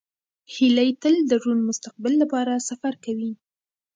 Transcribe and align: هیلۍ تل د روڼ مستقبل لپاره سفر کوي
هیلۍ 0.53 0.89
تل 1.01 1.15
د 1.29 1.31
روڼ 1.43 1.57
مستقبل 1.69 2.13
لپاره 2.21 2.63
سفر 2.69 2.93
کوي 3.05 3.31